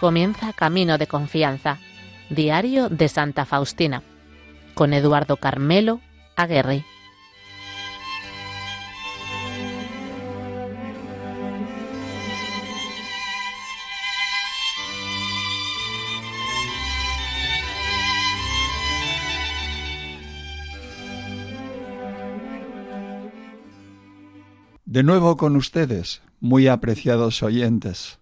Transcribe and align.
comienza 0.00 0.54
Camino 0.54 0.96
de 0.96 1.06
Confianza, 1.06 1.78
Diario 2.30 2.88
de 2.88 3.06
Santa 3.08 3.44
Faustina, 3.44 4.02
con 4.72 4.94
Eduardo 4.94 5.36
Carmelo 5.36 6.00
Aguerri. 6.36 6.84
De 24.86 25.02
nuevo 25.02 25.36
con 25.36 25.56
ustedes, 25.56 26.22
muy 26.40 26.68
apreciados 26.68 27.42
oyentes. 27.42 28.19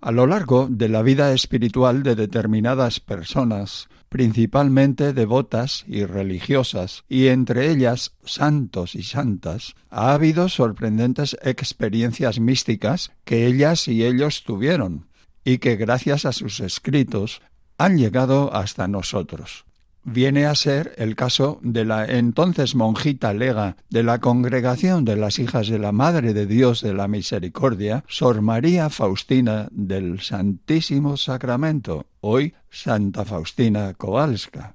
A 0.00 0.12
lo 0.12 0.26
largo 0.26 0.68
de 0.70 0.88
la 0.88 1.02
vida 1.02 1.32
espiritual 1.32 2.02
de 2.02 2.14
determinadas 2.14 3.00
personas, 3.00 3.88
principalmente 4.08 5.12
devotas 5.12 5.84
y 5.86 6.04
religiosas, 6.04 7.04
y 7.08 7.26
entre 7.26 7.70
ellas 7.70 8.12
santos 8.24 8.94
y 8.94 9.02
santas, 9.02 9.74
ha 9.90 10.12
habido 10.12 10.48
sorprendentes 10.48 11.36
experiencias 11.42 12.38
místicas 12.38 13.10
que 13.24 13.46
ellas 13.46 13.88
y 13.88 14.04
ellos 14.04 14.44
tuvieron, 14.44 15.08
y 15.44 15.58
que 15.58 15.76
gracias 15.76 16.24
a 16.24 16.32
sus 16.32 16.60
escritos 16.60 17.42
han 17.76 17.98
llegado 17.98 18.54
hasta 18.54 18.88
nosotros 18.88 19.67
viene 20.04 20.46
a 20.46 20.54
ser 20.54 20.94
el 20.96 21.16
caso 21.16 21.58
de 21.62 21.84
la 21.84 22.04
entonces 22.06 22.74
monjita 22.74 23.32
lega 23.34 23.76
de 23.90 24.02
la 24.02 24.18
Congregación 24.18 25.04
de 25.04 25.16
las 25.16 25.38
Hijas 25.38 25.68
de 25.68 25.78
la 25.78 25.92
Madre 25.92 26.34
de 26.34 26.46
Dios 26.46 26.82
de 26.82 26.94
la 26.94 27.08
Misericordia, 27.08 28.04
Sor 28.08 28.40
María 28.40 28.90
Faustina 28.90 29.68
del 29.70 30.20
Santísimo 30.20 31.16
Sacramento, 31.16 32.06
hoy 32.20 32.54
Santa 32.70 33.24
Faustina 33.24 33.94
Kowalska. 33.94 34.74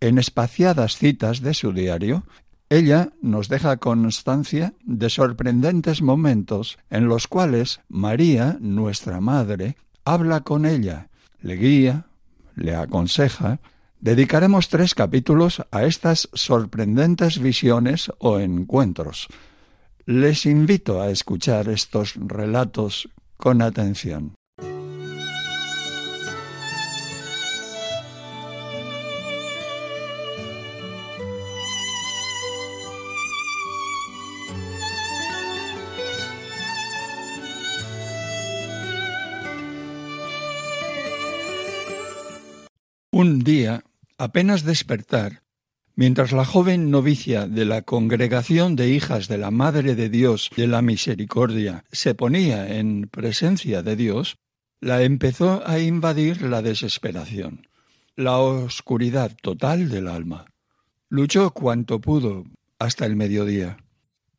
En 0.00 0.18
espaciadas 0.18 0.96
citas 0.96 1.42
de 1.42 1.54
su 1.54 1.72
diario, 1.72 2.24
ella 2.70 3.10
nos 3.20 3.48
deja 3.48 3.78
constancia 3.78 4.74
de 4.84 5.10
sorprendentes 5.10 6.02
momentos 6.02 6.78
en 6.88 7.08
los 7.08 7.26
cuales 7.26 7.80
María, 7.88 8.56
nuestra 8.60 9.20
Madre, 9.20 9.76
habla 10.04 10.40
con 10.40 10.64
ella, 10.64 11.10
le 11.40 11.56
guía, 11.56 12.06
le 12.54 12.76
aconseja, 12.76 13.60
Dedicaremos 14.00 14.70
tres 14.70 14.94
capítulos 14.94 15.60
a 15.70 15.84
estas 15.84 16.30
sorprendentes 16.32 17.38
visiones 17.38 18.10
o 18.18 18.38
encuentros. 18.38 19.28
Les 20.06 20.46
invito 20.46 21.02
a 21.02 21.10
escuchar 21.10 21.68
estos 21.68 22.14
relatos 22.16 23.10
con 23.36 23.60
atención. 23.60 24.32
Un 43.12 43.40
día 43.40 43.84
Apenas 44.20 44.64
despertar, 44.64 45.44
mientras 45.96 46.32
la 46.32 46.44
joven 46.44 46.90
novicia 46.90 47.46
de 47.46 47.64
la 47.64 47.80
Congregación 47.80 48.76
de 48.76 48.90
Hijas 48.90 49.28
de 49.28 49.38
la 49.38 49.50
Madre 49.50 49.94
de 49.94 50.10
Dios 50.10 50.50
de 50.58 50.66
la 50.66 50.82
Misericordia 50.82 51.84
se 51.90 52.14
ponía 52.14 52.76
en 52.76 53.08
presencia 53.10 53.82
de 53.82 53.96
Dios, 53.96 54.36
la 54.78 55.02
empezó 55.04 55.66
a 55.66 55.78
invadir 55.78 56.42
la 56.42 56.60
desesperación, 56.60 57.66
la 58.14 58.36
oscuridad 58.36 59.34
total 59.40 59.88
del 59.88 60.06
alma. 60.06 60.52
Luchó 61.08 61.52
cuanto 61.52 62.02
pudo 62.02 62.44
hasta 62.78 63.06
el 63.06 63.16
mediodía. 63.16 63.78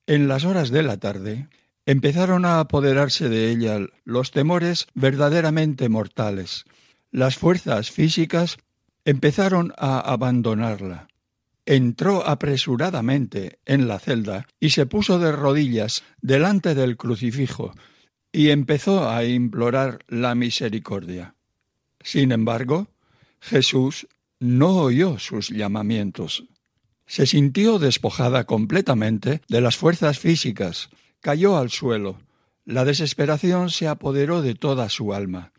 En 0.05 0.27
las 0.27 0.45
horas 0.45 0.69
de 0.69 0.83
la 0.83 0.97
tarde 0.97 1.47
empezaron 1.87 2.45
a 2.45 2.59
apoderarse 2.59 3.29
de 3.29 3.49
ella 3.49 3.79
los 4.03 4.29
temores 4.29 4.85
verdaderamente 4.93 5.89
mortales. 5.89 6.65
Las 7.09 7.35
fuerzas 7.35 7.89
físicas 7.89 8.59
empezaron 9.05 9.73
a 9.77 9.99
abandonarla. 9.99 11.07
Entró 11.65 12.27
apresuradamente 12.27 13.59
en 13.65 13.87
la 13.87 13.99
celda 13.99 14.47
y 14.59 14.71
se 14.71 14.85
puso 14.85 15.19
de 15.19 15.31
rodillas 15.31 16.03
delante 16.21 16.75
del 16.75 16.97
crucifijo 16.97 17.73
y 18.31 18.49
empezó 18.49 19.09
a 19.09 19.23
implorar 19.25 19.99
la 20.07 20.35
misericordia. 20.35 21.35
Sin 22.01 22.31
embargo, 22.31 22.87
Jesús 23.39 24.07
no 24.39 24.77
oyó 24.77 25.19
sus 25.19 25.49
llamamientos. 25.49 26.45
Se 27.05 27.27
sintió 27.27 27.77
despojada 27.77 28.45
completamente 28.45 29.41
de 29.47 29.61
las 29.61 29.77
fuerzas 29.77 30.17
físicas, 30.17 30.89
cayó 31.19 31.57
al 31.57 31.69
suelo. 31.69 32.19
La 32.65 32.85
desesperación 32.85 33.69
se 33.69 33.87
apoderó 33.87 34.41
de 34.41 34.55
toda 34.55 34.89
su 34.89 35.13
alma 35.13 35.51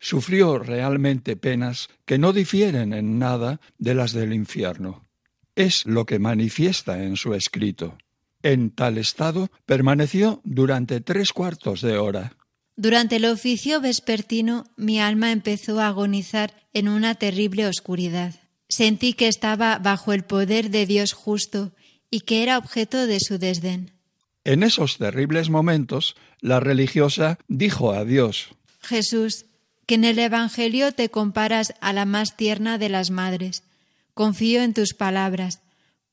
sufrió 0.00 0.58
realmente 0.58 1.36
penas 1.36 1.88
que 2.06 2.18
no 2.18 2.32
difieren 2.32 2.92
en 2.92 3.18
nada 3.18 3.60
de 3.78 3.94
las 3.94 4.12
del 4.12 4.32
infierno. 4.32 5.06
Es 5.54 5.84
lo 5.86 6.06
que 6.06 6.18
manifiesta 6.18 7.04
en 7.04 7.16
su 7.16 7.34
escrito. 7.34 7.98
En 8.42 8.70
tal 8.70 8.98
estado 8.98 9.50
permaneció 9.66 10.40
durante 10.44 11.00
tres 11.00 11.32
cuartos 11.32 11.82
de 11.82 11.98
hora. 11.98 12.32
Durante 12.76 13.16
el 13.16 13.26
oficio 13.26 13.80
vespertino 13.80 14.64
mi 14.76 14.98
alma 14.98 15.32
empezó 15.32 15.80
a 15.80 15.88
agonizar 15.88 16.54
en 16.72 16.88
una 16.88 17.14
terrible 17.14 17.66
oscuridad. 17.66 18.34
Sentí 18.68 19.12
que 19.12 19.28
estaba 19.28 19.78
bajo 19.78 20.12
el 20.14 20.24
poder 20.24 20.70
de 20.70 20.86
Dios 20.86 21.12
justo 21.12 21.72
y 22.10 22.20
que 22.20 22.42
era 22.42 22.56
objeto 22.56 23.06
de 23.06 23.20
su 23.20 23.38
desdén. 23.38 23.92
En 24.44 24.62
esos 24.62 24.96
terribles 24.96 25.50
momentos, 25.50 26.16
la 26.40 26.60
religiosa 26.60 27.38
dijo 27.46 27.92
a 27.92 28.06
Dios 28.06 28.48
Jesús, 28.80 29.46
que 29.90 29.96
en 29.96 30.04
el 30.04 30.20
Evangelio 30.20 30.92
te 30.92 31.08
comparas 31.08 31.74
a 31.80 31.92
la 31.92 32.04
más 32.04 32.36
tierna 32.36 32.78
de 32.78 32.88
las 32.88 33.10
madres. 33.10 33.64
Confío 34.14 34.62
en 34.62 34.72
tus 34.72 34.94
palabras, 34.94 35.62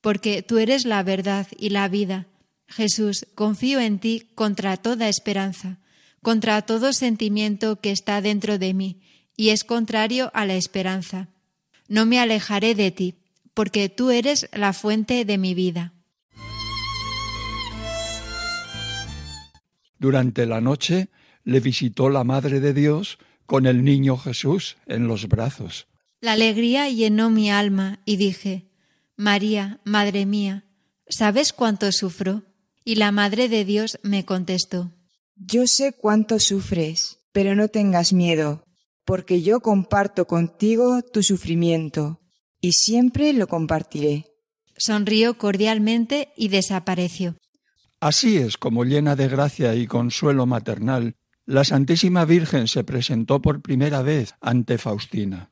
porque 0.02 0.42
tú 0.42 0.58
eres 0.58 0.84
la 0.84 1.04
verdad 1.04 1.46
y 1.60 1.70
la 1.70 1.88
vida. 1.88 2.26
Jesús, 2.68 3.28
confío 3.36 3.80
en 3.80 4.00
ti 4.00 4.32
contra 4.34 4.78
toda 4.78 5.10
esperanza, 5.10 5.78
contra 6.24 6.64
todo 6.64 6.92
sentimiento 6.92 7.80
que 7.80 7.92
está 7.92 8.20
dentro 8.20 8.58
de 8.58 8.74
mí 8.74 9.00
y 9.36 9.50
es 9.50 9.64
contrario 9.64 10.32
a 10.34 10.48
la 10.48 10.56
esperanza. 10.56 11.28
No 11.88 12.08
me 12.08 12.20
alejaré 12.20 12.74
de 12.74 12.90
ti, 12.90 13.14
porque 13.54 13.90
tú 13.90 14.10
eres 14.10 14.50
la 14.54 14.74
fuente 14.74 15.24
de 15.24 15.38
mi 15.38 15.54
vida. 15.54 15.94
Durante 20.00 20.48
la 20.48 20.62
noche 20.62 21.10
le 21.44 21.60
visitó 21.60 22.10
la 22.10 22.24
Madre 22.24 22.60
de 22.60 22.74
Dios 22.74 23.20
con 23.48 23.66
el 23.66 23.84
niño 23.84 24.18
Jesús 24.18 24.78
en 24.86 25.08
los 25.08 25.28
brazos. 25.28 25.88
La 26.22 26.34
alegría 26.34 26.90
llenó 26.90 27.32
mi 27.32 27.50
alma 27.50 28.00
y 28.06 28.18
dije, 28.18 28.70
María, 29.16 29.80
Madre 29.84 30.28
mía, 30.28 30.66
¿sabes 31.10 31.54
cuánto 31.54 31.92
sufro? 31.92 32.44
Y 32.84 32.96
la 32.96 33.12
Madre 33.12 33.50
de 33.50 33.66
Dios 33.66 34.00
me 34.04 34.26
contestó, 34.26 34.92
Yo 35.36 35.66
sé 35.66 35.94
cuánto 35.94 36.40
sufres, 36.40 37.20
pero 37.32 37.56
no 37.56 37.70
tengas 37.70 38.14
miedo, 38.14 38.64
porque 39.06 39.42
yo 39.42 39.62
comparto 39.62 40.26
contigo 40.26 41.02
tu 41.02 41.24
sufrimiento, 41.24 42.20
y 42.62 42.74
siempre 42.74 43.34
lo 43.34 43.48
compartiré. 43.48 44.26
Sonrió 44.76 45.38
cordialmente 45.38 46.34
y 46.36 46.50
desapareció. 46.50 47.36
Así 48.00 48.38
es 48.38 48.58
como 48.58 48.84
llena 48.84 49.16
de 49.16 49.28
gracia 49.28 49.74
y 49.76 49.88
consuelo 49.88 50.46
maternal, 50.46 51.16
la 51.48 51.64
Santísima 51.64 52.26
Virgen 52.26 52.68
se 52.68 52.84
presentó 52.84 53.42
por 53.42 53.62
primera 53.62 54.02
vez 54.02 54.36
ante 54.42 54.78
Faustina. 54.78 55.50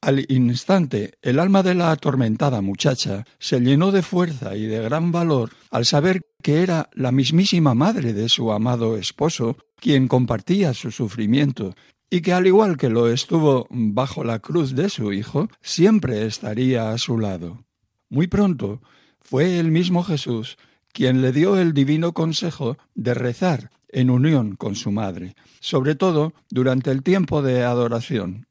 Al 0.00 0.24
instante, 0.28 1.14
el 1.20 1.40
alma 1.40 1.64
de 1.64 1.74
la 1.74 1.90
atormentada 1.90 2.60
muchacha 2.60 3.24
se 3.40 3.58
llenó 3.60 3.90
de 3.90 4.02
fuerza 4.02 4.54
y 4.54 4.66
de 4.66 4.80
gran 4.80 5.10
valor 5.10 5.50
al 5.72 5.84
saber 5.84 6.22
que 6.42 6.62
era 6.62 6.88
la 6.92 7.10
mismísima 7.10 7.74
madre 7.74 8.12
de 8.12 8.28
su 8.28 8.52
amado 8.52 8.96
esposo 8.96 9.56
quien 9.80 10.06
compartía 10.06 10.72
su 10.74 10.92
sufrimiento 10.92 11.74
y 12.08 12.20
que 12.20 12.32
al 12.32 12.46
igual 12.46 12.76
que 12.76 12.88
lo 12.88 13.08
estuvo 13.08 13.66
bajo 13.68 14.22
la 14.22 14.38
cruz 14.38 14.76
de 14.76 14.88
su 14.88 15.12
hijo, 15.12 15.48
siempre 15.60 16.24
estaría 16.24 16.92
a 16.92 16.98
su 16.98 17.18
lado. 17.18 17.64
Muy 18.08 18.28
pronto 18.28 18.80
fue 19.20 19.58
el 19.58 19.72
mismo 19.72 20.04
Jesús 20.04 20.56
quien 20.92 21.20
le 21.20 21.32
dio 21.32 21.58
el 21.58 21.74
divino 21.74 22.12
consejo 22.12 22.78
de 22.94 23.12
rezar 23.12 23.70
en 23.96 24.10
unión 24.10 24.56
con 24.56 24.74
su 24.74 24.92
madre, 24.92 25.34
sobre 25.58 25.94
todo 25.94 26.34
durante 26.50 26.90
el 26.90 27.02
tiempo 27.02 27.40
de 27.40 27.64
adoración. 27.64 28.46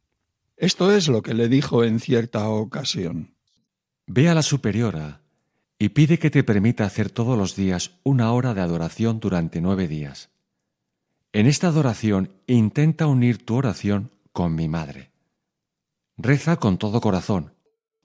Esto 0.57 0.91
es 0.91 1.07
lo 1.07 1.21
que 1.21 1.35
le 1.35 1.47
dijo 1.49 1.83
en 1.83 1.99
cierta 1.99 2.49
ocasión. 2.49 3.35
Ve 4.07 4.27
a 4.27 4.33
la 4.33 4.41
superiora 4.41 5.21
y 5.77 5.89
pide 5.89 6.17
que 6.17 6.31
te 6.31 6.43
permita 6.43 6.83
hacer 6.83 7.11
todos 7.11 7.37
los 7.37 7.55
días 7.55 7.91
una 8.01 8.31
hora 8.31 8.55
de 8.55 8.61
adoración 8.61 9.19
durante 9.19 9.61
nueve 9.61 9.87
días. 9.87 10.31
En 11.31 11.45
esta 11.45 11.67
adoración 11.67 12.31
intenta 12.47 13.05
unir 13.05 13.45
tu 13.45 13.55
oración 13.55 14.09
con 14.31 14.55
mi 14.55 14.67
madre. 14.67 15.11
Reza 16.17 16.55
con 16.55 16.79
todo 16.79 17.01
corazón, 17.01 17.53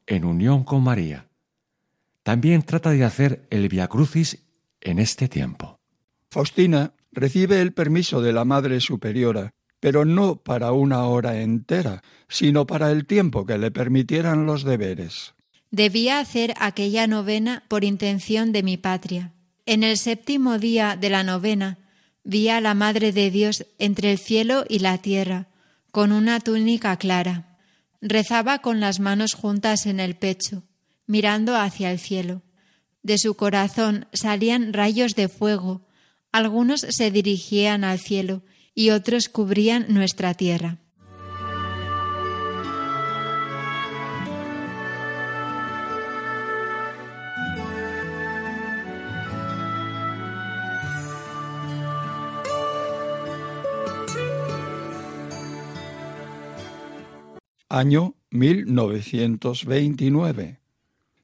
en 0.06 0.26
unión 0.26 0.62
con 0.62 0.82
María. 0.82 1.30
También 2.22 2.64
trata 2.64 2.90
de 2.90 3.02
hacer 3.02 3.46
el 3.48 3.70
Via 3.70 3.88
Crucis 3.88 4.44
en 4.82 4.98
este 4.98 5.26
tiempo. 5.26 5.80
Faustina 6.28 6.92
recibe 7.12 7.60
el 7.60 7.72
permiso 7.72 8.20
de 8.22 8.32
la 8.32 8.44
Madre 8.44 8.80
Superiora, 8.80 9.52
pero 9.80 10.04
no 10.04 10.36
para 10.36 10.72
una 10.72 11.04
hora 11.04 11.40
entera, 11.40 12.02
sino 12.28 12.66
para 12.66 12.90
el 12.90 13.06
tiempo 13.06 13.46
que 13.46 13.58
le 13.58 13.70
permitieran 13.70 14.46
los 14.46 14.64
deberes. 14.64 15.34
Debía 15.70 16.18
hacer 16.18 16.54
aquella 16.58 17.06
novena 17.06 17.64
por 17.68 17.84
intención 17.84 18.52
de 18.52 18.62
mi 18.62 18.76
patria. 18.76 19.32
En 19.66 19.84
el 19.84 19.96
séptimo 19.96 20.58
día 20.58 20.96
de 21.00 21.10
la 21.10 21.22
novena 21.22 21.78
vi 22.24 22.48
a 22.48 22.60
la 22.60 22.74
Madre 22.74 23.12
de 23.12 23.30
Dios 23.30 23.66
entre 23.78 24.12
el 24.12 24.18
cielo 24.18 24.64
y 24.68 24.80
la 24.80 24.98
tierra, 24.98 25.48
con 25.90 26.12
una 26.12 26.40
túnica 26.40 26.96
clara. 26.96 27.58
Rezaba 28.00 28.60
con 28.60 28.80
las 28.80 29.00
manos 29.00 29.34
juntas 29.34 29.86
en 29.86 30.00
el 30.00 30.16
pecho, 30.16 30.64
mirando 31.06 31.56
hacia 31.56 31.90
el 31.90 31.98
cielo. 31.98 32.42
De 33.02 33.18
su 33.18 33.34
corazón 33.34 34.06
salían 34.12 34.72
rayos 34.72 35.14
de 35.14 35.28
fuego, 35.28 35.86
algunos 36.32 36.80
se 36.80 37.10
dirigían 37.10 37.84
al 37.84 37.98
cielo 37.98 38.42
y 38.74 38.90
otros 38.90 39.28
cubrían 39.28 39.86
nuestra 39.88 40.34
tierra. 40.34 40.78
Año 57.72 58.16
1929. 58.30 60.58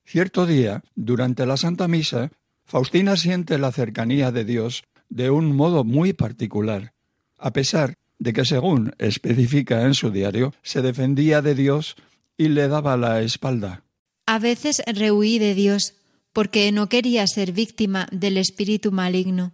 Cierto 0.05 0.47
día, 0.47 0.85
durante 0.95 1.45
la 1.45 1.57
Santa 1.57 1.89
Misa, 1.89 2.31
Faustina 2.65 3.17
siente 3.17 3.59
la 3.59 3.73
cercanía 3.73 4.31
de 4.31 4.45
Dios 4.45 4.85
de 5.09 5.31
un 5.31 5.55
modo 5.55 5.85
muy 5.85 6.13
particular, 6.13 6.93
a 7.39 7.53
pesar 7.53 7.95
de 8.19 8.33
que, 8.33 8.45
según 8.45 8.95
especifica 8.99 9.83
en 9.83 9.95
su 9.95 10.11
diario, 10.11 10.55
se 10.63 10.83
defendía 10.83 11.43
de 11.43 11.55
Dios 11.55 11.97
y 12.37 12.49
le 12.49 12.69
daba 12.69 12.97
la 12.97 13.23
espalda. 13.23 13.83
A 14.27 14.39
veces 14.39 14.83
rehuí 14.87 15.39
de 15.39 15.55
Dios 15.55 15.95
porque 16.33 16.71
no 16.73 16.89
quería 16.89 17.27
ser 17.27 17.53
víctima 17.53 18.09
del 18.13 18.37
espíritu 18.37 18.93
maligno, 18.93 19.53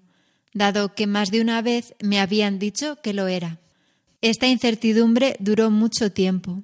dado 0.52 0.94
que 0.94 1.06
más 1.06 1.30
de 1.30 1.40
una 1.40 1.62
vez 1.62 1.94
me 2.02 2.18
habían 2.18 2.58
dicho 2.58 2.96
que 3.02 3.12
lo 3.12 3.28
era. 3.28 3.60
Esta 4.20 4.48
incertidumbre 4.48 5.36
duró 5.38 5.70
mucho 5.70 6.12
tiempo. 6.12 6.62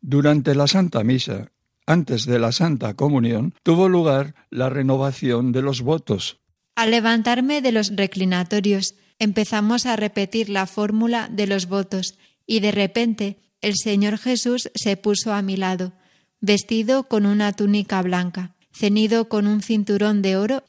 Durante 0.00 0.54
la 0.54 0.66
Santa 0.66 1.04
Misa, 1.04 1.52
antes 1.86 2.24
de 2.24 2.38
la 2.38 2.52
Santa 2.52 2.94
Comunión, 2.94 3.54
tuvo 3.62 3.88
lugar 3.88 4.34
la 4.50 4.70
renovación 4.70 5.52
de 5.52 5.62
los 5.62 5.82
votos. 5.82 6.38
Al 6.74 6.90
levantarme 6.90 7.60
de 7.62 7.72
los 7.72 7.94
reclinatorios, 7.94 8.94
empezamos 9.18 9.86
a 9.86 9.96
repetir 9.96 10.48
la 10.48 10.66
fórmula 10.66 11.28
de 11.30 11.46
los 11.46 11.66
votos 11.66 12.18
y 12.46 12.60
de 12.60 12.72
repente 12.72 13.38
el 13.60 13.74
Señor 13.76 14.18
Jesús 14.18 14.70
se 14.74 14.96
puso 14.96 15.32
a 15.32 15.42
mi 15.42 15.56
lado, 15.56 15.92
vestido 16.40 17.04
con 17.04 17.26
una 17.26 17.52
túnica 17.52 18.00
blanca, 18.02 18.54
ceñido 18.72 19.28
con 19.28 19.46
un 19.46 19.62
cinturón 19.62 20.22
de 20.22 20.36
oro, 20.36 20.64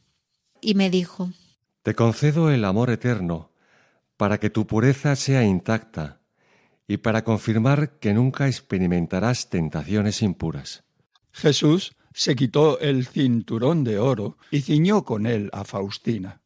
y 0.60 0.76
me 0.76 0.90
dijo, 0.90 1.32
Te 1.82 1.96
concedo 1.96 2.52
el 2.52 2.66
amor 2.66 2.90
eterno, 2.90 3.52
para 4.18 4.40
que 4.40 4.50
tu 4.50 4.68
pureza 4.68 5.16
sea 5.16 5.44
intacta 5.44 6.22
y 6.88 6.98
para 6.98 7.24
confirmar 7.24 7.98
que 8.00 8.14
nunca 8.14 8.48
experimentarás 8.48 9.50
tentaciones 9.50 10.22
impuras. 10.22 10.84
Jesús 11.32 11.96
se 12.14 12.36
quitó 12.36 12.80
el 12.80 13.06
cinturón 13.06 13.84
de 13.84 14.00
oro 14.00 14.38
y 14.52 14.62
ciñó 14.62 15.04
con 15.04 15.26
él 15.26 15.50
a 15.54 15.64
Faustina. 15.64 16.42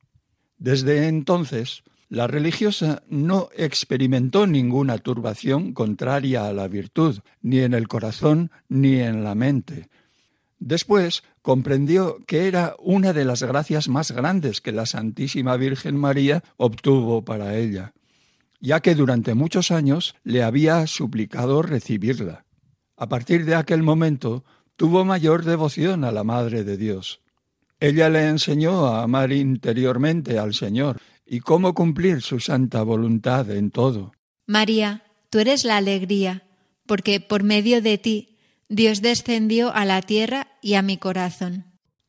Desde 0.57 1.07
entonces, 1.07 1.83
la 2.09 2.27
religiosa 2.27 3.03
no 3.09 3.49
experimentó 3.55 4.47
ninguna 4.47 4.97
turbación 4.97 5.73
contraria 5.73 6.47
a 6.47 6.53
la 6.53 6.67
virtud, 6.67 7.19
ni 7.41 7.59
en 7.59 7.73
el 7.73 7.87
corazón 7.87 8.51
ni 8.69 8.99
en 8.99 9.23
la 9.23 9.35
mente. 9.35 9.89
Después 10.59 11.23
comprendió 11.41 12.17
que 12.25 12.47
era 12.47 12.75
una 12.79 13.11
de 13.11 13.25
las 13.25 13.43
gracias 13.43 13.89
más 13.89 14.11
grandes 14.11 14.61
que 14.61 14.71
la 14.71 14.85
Santísima 14.85 15.57
Virgen 15.57 15.97
María 15.97 16.43
obtuvo 16.57 17.25
para 17.25 17.57
ella 17.57 17.93
ya 18.65 18.79
que 18.79 18.95
durante 18.95 19.35
muchos 19.35 19.69
años 19.69 20.15
le 20.23 20.41
había 20.41 20.87
suplicado 20.87 21.61
recibirla. 21.61 22.45
A 22.97 23.07
partir 23.07 23.45
de 23.45 23.53
aquel 23.53 23.83
momento 23.83 24.43
tuvo 24.75 25.05
mayor 25.05 25.45
devoción 25.45 26.03
a 26.03 26.11
la 26.11 26.23
Madre 26.23 26.63
de 26.63 26.77
Dios. 26.77 27.21
Ella 27.79 28.09
le 28.09 28.27
enseñó 28.27 28.87
a 28.87 29.03
amar 29.03 29.31
interiormente 29.31 30.39
al 30.39 30.53
Señor 30.53 31.01
y 31.25 31.39
cómo 31.39 31.73
cumplir 31.73 32.21
su 32.21 32.39
santa 32.39 32.83
voluntad 32.83 33.49
en 33.51 33.71
todo. 33.71 34.13
María, 34.47 35.03
tú 35.29 35.39
eres 35.39 35.65
la 35.65 35.77
alegría, 35.77 36.43
porque 36.85 37.19
por 37.19 37.43
medio 37.43 37.81
de 37.81 37.97
ti 37.97 38.37
Dios 38.69 39.01
descendió 39.01 39.73
a 39.73 39.85
la 39.85 40.01
tierra 40.01 40.47
y 40.61 40.75
a 40.75 40.81
mi 40.81 40.97
corazón. 40.97 41.65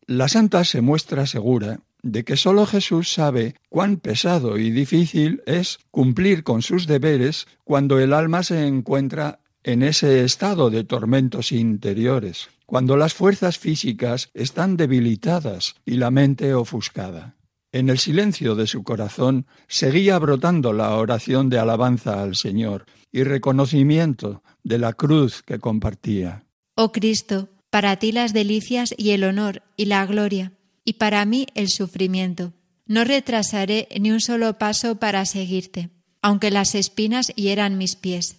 La 0.06 0.28
santa 0.28 0.64
se 0.64 0.80
muestra 0.80 1.26
segura 1.26 1.80
de 2.02 2.24
que 2.24 2.36
sólo 2.36 2.66
Jesús 2.66 3.12
sabe 3.12 3.56
cuán 3.68 3.96
pesado 3.96 4.58
y 4.58 4.70
difícil 4.70 5.42
es 5.46 5.78
cumplir 5.90 6.44
con 6.44 6.62
sus 6.62 6.86
deberes 6.86 7.48
cuando 7.64 7.98
el 7.98 8.12
alma 8.12 8.42
se 8.44 8.66
encuentra 8.66 9.40
en 9.66 9.82
ese 9.82 10.22
estado 10.22 10.70
de 10.70 10.84
tormentos 10.84 11.50
interiores, 11.50 12.48
cuando 12.66 12.96
las 12.96 13.14
fuerzas 13.14 13.58
físicas 13.58 14.30
están 14.32 14.76
debilitadas 14.76 15.74
y 15.84 15.96
la 15.96 16.12
mente 16.12 16.54
ofuscada. 16.54 17.34
En 17.72 17.90
el 17.90 17.98
silencio 17.98 18.54
de 18.54 18.68
su 18.68 18.84
corazón 18.84 19.46
seguía 19.66 20.20
brotando 20.20 20.72
la 20.72 20.94
oración 20.94 21.50
de 21.50 21.58
alabanza 21.58 22.22
al 22.22 22.36
Señor 22.36 22.86
y 23.10 23.24
reconocimiento 23.24 24.44
de 24.62 24.78
la 24.78 24.92
cruz 24.92 25.42
que 25.42 25.58
compartía. 25.58 26.44
Oh 26.76 26.92
Cristo, 26.92 27.48
para 27.68 27.96
ti 27.96 28.12
las 28.12 28.32
delicias 28.32 28.94
y 28.96 29.10
el 29.10 29.24
honor 29.24 29.62
y 29.76 29.86
la 29.86 30.06
gloria 30.06 30.52
y 30.84 30.92
para 30.92 31.24
mí 31.24 31.48
el 31.56 31.70
sufrimiento. 31.70 32.52
No 32.86 33.02
retrasaré 33.02 33.88
ni 34.00 34.12
un 34.12 34.20
solo 34.20 34.58
paso 34.58 35.00
para 35.00 35.26
seguirte, 35.26 35.90
aunque 36.22 36.52
las 36.52 36.76
espinas 36.76 37.32
hieran 37.34 37.78
mis 37.78 37.96
pies. 37.96 38.36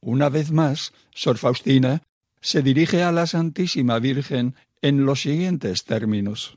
Una 0.00 0.28
vez 0.28 0.50
más, 0.50 0.92
Sor 1.14 1.38
Faustina 1.38 2.02
se 2.40 2.62
dirige 2.62 3.02
a 3.02 3.12
la 3.12 3.26
Santísima 3.26 3.98
Virgen 3.98 4.54
en 4.82 5.04
los 5.04 5.22
siguientes 5.22 5.84
términos. 5.84 6.56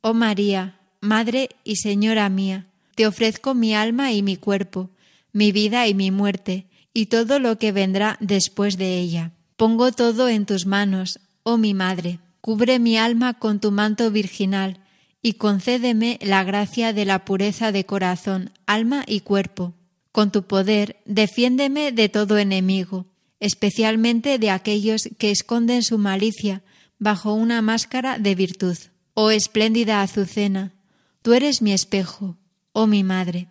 Oh 0.00 0.14
María, 0.14 0.80
Madre 1.00 1.50
y 1.64 1.76
Señora 1.76 2.28
mía, 2.28 2.66
te 2.94 3.06
ofrezco 3.06 3.54
mi 3.54 3.74
alma 3.74 4.12
y 4.12 4.22
mi 4.22 4.36
cuerpo, 4.36 4.90
mi 5.32 5.52
vida 5.52 5.86
y 5.86 5.94
mi 5.94 6.10
muerte, 6.10 6.66
y 6.94 7.06
todo 7.06 7.38
lo 7.38 7.58
que 7.58 7.72
vendrá 7.72 8.16
después 8.20 8.78
de 8.78 8.98
ella. 8.98 9.32
Pongo 9.56 9.92
todo 9.92 10.28
en 10.28 10.46
tus 10.46 10.66
manos, 10.66 11.20
oh 11.42 11.56
mi 11.56 11.74
Madre. 11.74 12.20
Cubre 12.40 12.78
mi 12.78 12.96
alma 12.96 13.34
con 13.34 13.58
tu 13.58 13.72
manto 13.72 14.10
virginal 14.12 14.78
y 15.20 15.32
concédeme 15.32 16.20
la 16.22 16.44
gracia 16.44 16.92
de 16.92 17.04
la 17.04 17.24
pureza 17.24 17.72
de 17.72 17.84
corazón, 17.84 18.52
alma 18.66 19.02
y 19.04 19.20
cuerpo. 19.20 19.74
Con 20.16 20.30
tu 20.30 20.44
poder, 20.44 20.96
defiéndeme 21.04 21.92
de 21.92 22.08
todo 22.08 22.38
enemigo, 22.38 23.04
especialmente 23.38 24.38
de 24.38 24.48
aquellos 24.48 25.10
que 25.18 25.30
esconden 25.30 25.82
su 25.82 25.98
malicia 25.98 26.62
bajo 26.98 27.34
una 27.34 27.60
máscara 27.60 28.18
de 28.18 28.34
virtud. 28.34 28.78
Oh 29.12 29.30
espléndida 29.30 30.00
Azucena, 30.00 30.72
tú 31.20 31.34
eres 31.34 31.60
mi 31.60 31.74
espejo, 31.74 32.38
oh 32.72 32.86
mi 32.86 33.04
madre. 33.04 33.48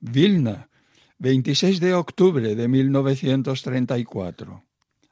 Vilna, 0.00 0.69
26 1.20 1.80
de 1.80 1.92
octubre 1.92 2.54
de 2.54 2.66
1934. 2.66 4.64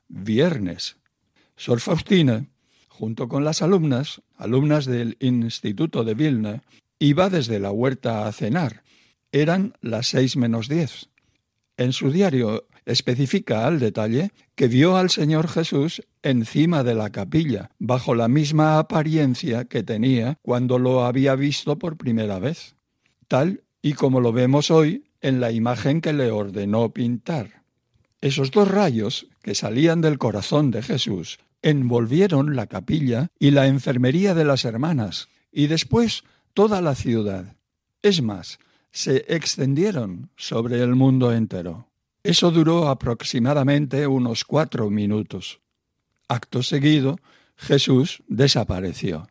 Viernes. 0.09 0.97
Sor 1.55 1.81
Faustina, 1.81 2.47
junto 2.88 3.29
con 3.29 3.45
las 3.45 3.61
alumnas, 3.61 4.23
alumnas 4.38 4.87
del 4.87 5.19
Instituto 5.21 6.05
de 6.05 6.15
Vilna, 6.15 6.62
iba 6.99 7.29
desde 7.29 7.61
la 7.61 7.73
huerta 7.73 8.27
a 8.27 8.33
cenar. 8.33 8.85
Eran 9.33 9.75
las 9.83 10.07
seis 10.07 10.38
menos 10.38 10.69
diez. 10.69 11.11
En 11.77 11.93
su 11.93 12.11
diario 12.11 12.65
especifica 12.87 13.67
al 13.67 13.79
detalle 13.79 14.31
que 14.55 14.67
vio 14.67 14.97
al 14.97 15.11
Señor 15.11 15.47
Jesús 15.47 16.03
encima 16.23 16.85
de 16.85 16.95
la 16.95 17.11
capilla, 17.11 17.71
bajo 17.79 18.15
la 18.15 18.29
misma 18.29 18.79
apariencia 18.79 19.67
que 19.67 19.83
tenía 19.83 20.38
cuando 20.41 20.79
lo 20.79 21.05
había 21.05 21.35
visto 21.35 21.79
por 21.79 21.99
primera 21.99 22.38
vez. 22.38 22.77
Tal 23.29 23.62
y 23.83 23.93
como 23.93 24.23
lo 24.23 24.33
vemos 24.33 24.71
hoy 24.71 25.05
en 25.21 25.41
la 25.41 25.53
imagen 25.53 26.01
que 26.01 26.13
le 26.13 26.31
ordenó 26.31 26.93
pintar. 26.93 27.63
Esos 28.21 28.51
dos 28.51 28.69
rayos 28.69 29.27
que 29.43 29.55
salían 29.55 30.01
del 30.01 30.19
corazón 30.19 30.71
de 30.71 30.83
Jesús 30.83 31.39
envolvieron 31.63 32.57
la 32.57 32.67
capilla 32.67 33.29
y 33.39 33.51
la 33.51 33.67
enfermería 33.67 34.35
de 34.35 34.45
las 34.45 34.65
hermanas, 34.65 35.29
y 35.53 35.67
después 35.67 36.25
toda 36.55 36.81
la 36.81 36.95
ciudad. 36.95 37.57
Es 38.03 38.23
más, 38.23 38.59
se 38.91 39.25
extendieron 39.29 40.31
sobre 40.37 40.83
el 40.83 40.95
mundo 40.95 41.33
entero. 41.33 41.89
Eso 42.23 42.51
duró 42.51 42.89
aproximadamente 42.89 44.07
unos 44.07 44.45
cuatro 44.45 44.91
minutos. 44.91 45.61
Acto 46.29 46.63
seguido, 46.63 47.19
Jesús 47.57 48.23
desapareció. 48.29 49.29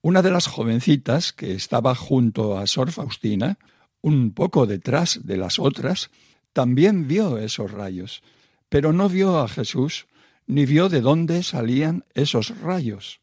Una 0.00 0.20
de 0.20 0.30
las 0.30 0.46
jovencitas 0.46 1.32
que 1.32 1.54
estaba 1.54 1.94
junto 1.94 2.58
a 2.58 2.66
Sor 2.66 2.92
Faustina, 2.92 3.58
un 4.04 4.32
poco 4.32 4.66
detrás 4.66 5.20
de 5.24 5.38
las 5.38 5.58
otras, 5.58 6.10
también 6.52 7.08
vio 7.08 7.38
esos 7.38 7.70
rayos, 7.70 8.22
pero 8.68 8.92
no 8.92 9.08
vio 9.08 9.38
a 9.38 9.48
Jesús 9.48 10.06
ni 10.46 10.66
vio 10.66 10.90
de 10.90 11.00
dónde 11.00 11.42
salían 11.42 12.04
esos 12.12 12.60
rayos. 12.60 13.20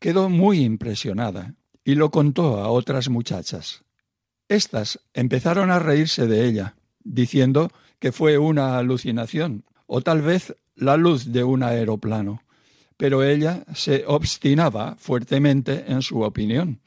Quedó 0.00 0.28
muy 0.28 0.64
impresionada 0.64 1.54
y 1.84 1.94
lo 1.94 2.10
contó 2.10 2.58
a 2.58 2.68
otras 2.68 3.08
muchachas. 3.08 3.84
Estas 4.48 4.98
empezaron 5.14 5.70
a 5.70 5.78
reírse 5.78 6.26
de 6.26 6.44
ella, 6.46 6.74
diciendo 7.04 7.70
que 8.00 8.10
fue 8.10 8.36
una 8.36 8.78
alucinación 8.78 9.64
o 9.86 10.00
tal 10.00 10.22
vez 10.22 10.56
la 10.74 10.96
luz 10.96 11.32
de 11.32 11.44
un 11.44 11.62
aeroplano 11.62 12.42
pero 12.96 13.22
ella 13.22 13.64
se 13.74 14.04
obstinaba 14.06 14.96
fuertemente 14.98 15.84
en 15.88 16.02
su 16.02 16.22
opinión 16.22 16.80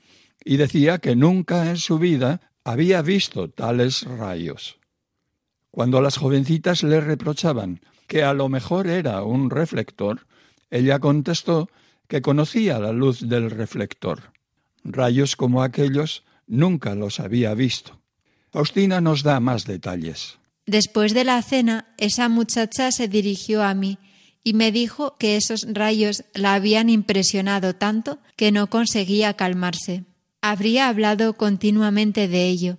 y 0.43 0.57
decía 0.57 0.97
que 0.97 1.15
nunca 1.15 1.69
en 1.69 1.77
su 1.77 1.99
vida 1.99 2.48
había 2.69 3.01
visto 3.01 3.49
tales 3.49 4.03
rayos. 4.03 4.77
Cuando 5.71 6.01
las 6.01 6.17
jovencitas 6.17 6.83
le 6.83 7.01
reprochaban 7.01 7.81
que 8.07 8.23
a 8.23 8.33
lo 8.33 8.47
mejor 8.47 8.85
era 8.87 9.23
un 9.23 9.49
reflector, 9.49 10.27
ella 10.69 10.99
contestó 10.99 11.69
que 12.07 12.21
conocía 12.21 12.77
la 12.79 12.91
luz 12.91 13.27
del 13.27 13.49
reflector. 13.49 14.33
Rayos 14.83 15.35
como 15.35 15.63
aquellos 15.63 16.23
nunca 16.45 16.93
los 16.93 17.19
había 17.19 17.55
visto. 17.55 17.99
Faustina 18.51 19.01
nos 19.01 19.23
da 19.23 19.39
más 19.39 19.65
detalles. 19.65 20.37
Después 20.67 21.15
de 21.15 21.23
la 21.23 21.41
cena, 21.41 21.95
esa 21.97 22.29
muchacha 22.29 22.91
se 22.91 23.07
dirigió 23.07 23.63
a 23.63 23.73
mí 23.73 23.97
y 24.43 24.53
me 24.53 24.71
dijo 24.71 25.17
que 25.17 25.37
esos 25.37 25.65
rayos 25.71 26.23
la 26.35 26.53
habían 26.53 26.89
impresionado 26.89 27.75
tanto 27.75 28.19
que 28.35 28.51
no 28.51 28.69
conseguía 28.69 29.33
calmarse. 29.33 30.03
Habría 30.41 30.87
hablado 30.87 31.33
continuamente 31.33 32.27
de 32.27 32.47
ello. 32.47 32.77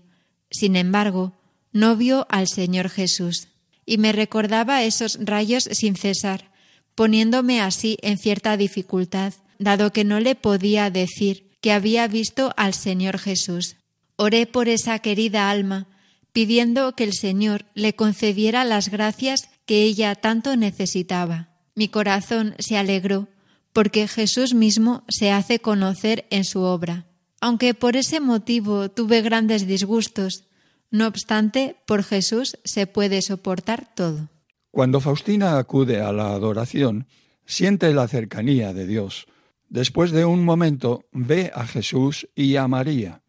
Sin 0.51 0.77
embargo, 0.77 1.35
no 1.73 1.97
vio 1.97 2.27
al 2.31 2.49
Señor 2.49 2.89
Jesús, 2.89 3.49
y 3.87 3.99
me 3.99 4.13
recordaba 4.13 4.83
esos 4.83 5.19
rayos 5.21 5.65
sin 5.73 5.97
cesar, 5.97 6.51
poniéndome 6.95 7.61
así 7.61 7.99
en 8.03 8.19
cierta 8.19 8.57
dificultad, 8.57 9.35
dado 9.59 9.93
que 9.93 10.05
no 10.05 10.21
le 10.21 10.35
podía 10.35 10.91
decir 10.91 11.51
que 11.61 11.73
había 11.73 12.09
visto 12.09 12.53
al 12.57 12.75
Señor 12.75 13.19
Jesús. 13.19 13.77
Oré 14.17 14.47
por 14.47 14.69
esa 14.69 14.99
querida 14.99 15.51
alma, 15.51 15.87
pidiendo 16.33 16.95
que 16.95 17.05
el 17.05 17.13
Señor 17.13 17.67
le 17.75 17.95
concediera 17.95 18.65
las 18.65 18.89
gracias 18.89 19.49
que 19.67 19.83
ella 19.83 20.15
tanto 20.15 20.57
necesitaba. 20.57 21.51
Mi 21.75 21.89
corazón 21.89 22.55
se 22.59 22.77
alegró 22.77 23.29
porque 23.73 24.09
Jesús 24.09 24.55
mismo 24.55 25.05
se 25.09 25.31
hace 25.31 25.61
conocer 25.61 26.27
en 26.31 26.45
su 26.45 26.61
obra. 26.61 27.07
Aunque 27.41 27.75
por 27.75 27.97
ese 27.97 28.21
motivo 28.21 28.91
tuve 28.91 29.23
grandes 29.23 29.67
disgustos, 29.67 30.45
no 30.91 31.07
obstante, 31.07 31.77
por 31.87 32.03
Jesús 32.03 32.59
se 32.65 32.87
puede 32.87 33.23
soportar 33.23 33.95
todo. 33.95 34.29
Cuando 34.71 35.01
Faustina 35.01 35.59
acude 35.59 36.01
a 36.01 36.13
la 36.13 36.33
adoración, 36.33 37.07
siente 37.47 37.93
la 37.95 38.09
cercanía 38.09 38.73
de 38.73 38.87
Dios. 38.87 39.27
Después 39.69 40.11
de 40.11 40.25
un 40.25 40.45
momento 40.45 41.05
ve 41.13 41.51
a 41.55 41.67
Jesús 41.67 42.29
y 42.35 42.57
a 42.57 42.69
María. 42.69 43.23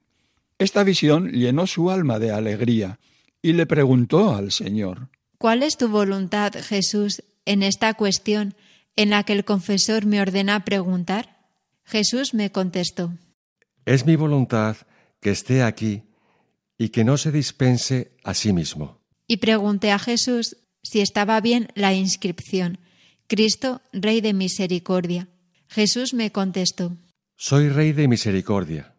Esta 0.59 0.83
visión 0.83 1.31
llenó 1.31 1.65
su 1.65 1.89
alma 1.89 2.19
de 2.19 2.31
alegría 2.31 2.99
y 3.41 3.53
le 3.53 3.65
preguntó 3.65 4.35
al 4.35 4.51
Señor, 4.51 5.09
¿Cuál 5.37 5.63
es 5.63 5.77
tu 5.77 5.87
voluntad, 5.87 6.53
Jesús, 6.53 7.23
en 7.45 7.63
esta 7.63 7.95
cuestión 7.95 8.53
en 8.95 9.09
la 9.09 9.23
que 9.23 9.33
el 9.33 9.45
confesor 9.45 10.05
me 10.05 10.21
ordena 10.21 10.63
preguntar? 10.65 11.47
Jesús 11.83 12.35
me 12.35 12.51
contestó. 12.51 13.11
Es 13.85 14.05
mi 14.05 14.15
voluntad 14.15 14.77
que 15.19 15.31
esté 15.31 15.63
aquí 15.63 16.03
y 16.77 16.89
que 16.89 17.03
no 17.03 17.17
se 17.17 17.31
dispense 17.31 18.17
a 18.23 18.33
sí 18.33 18.53
mismo. 18.53 18.99
Y 19.27 19.37
pregunté 19.37 19.91
a 19.91 19.99
Jesús 19.99 20.57
si 20.83 21.01
estaba 21.01 21.39
bien 21.41 21.67
la 21.75 21.93
inscripción, 21.93 22.79
Cristo, 23.27 23.81
Rey 23.93 24.21
de 24.21 24.33
Misericordia. 24.33 25.29
Jesús 25.67 26.13
me 26.13 26.31
contestó. 26.31 26.97
Soy 27.35 27.69
Rey 27.69 27.91
de 27.93 28.07
Misericordia. 28.07 28.95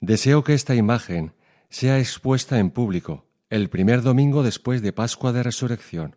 Deseo 0.00 0.44
que 0.44 0.54
esta 0.54 0.74
imagen 0.74 1.32
sea 1.68 1.98
expuesta 1.98 2.58
en 2.58 2.70
público 2.70 3.26
el 3.50 3.70
primer 3.70 4.02
domingo 4.02 4.42
después 4.42 4.82
de 4.82 4.92
Pascua 4.92 5.32
de 5.32 5.42
Resurrección 5.42 6.16